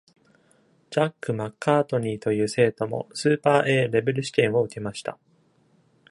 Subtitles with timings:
[0.89, 5.19] ジャック・マッカートニーという生徒もスーパー Ａ レベル試験を受けました。